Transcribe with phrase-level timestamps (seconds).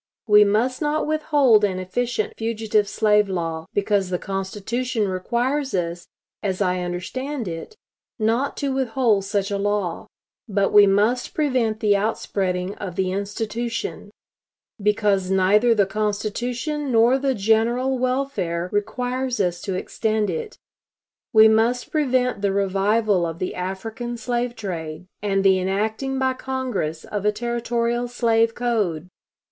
[0.27, 6.07] We must not withhold an efficient fugitive slave law, because the Constitution requires us,
[6.41, 7.75] as I understand it,
[8.17, 10.07] not to withhold such a law.
[10.49, 14.09] But we must prevent the outspreading of the institution,
[14.81, 20.57] because neither the Constitution nor the general welfare requires us to extend it.
[21.31, 27.03] We must prevent the revival of the African slave trade, and the enacting by Congress
[27.05, 29.07] of a Territorial slave code.